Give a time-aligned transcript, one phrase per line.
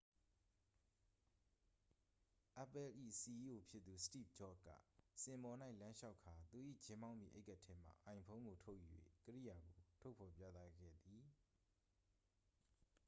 [2.63, 2.87] apple၏
[3.19, 4.67] စီအီးအို ဖြစ်သူ စတိဗ်ဂျော့က
[5.21, 8.95] စင်ပေါ်၌ လမ်းလျှောက်ကာ သူ၏ ဂျင်းဘောင်းဘီအိတ်ကပ်ထဲမှ အိုင်ဖုန်း ကို ထုတ်ယူ၍
[9.25, 11.23] ကိရိယာကို ထုတ်ဖော်ပြသခဲ့သည်